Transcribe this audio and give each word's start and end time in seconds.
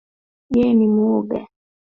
Yeye 0.55 0.73
ni 0.73 0.87
mwoga 0.87 1.35
jinsi 1.35 1.35
alikimbia 1.37 1.47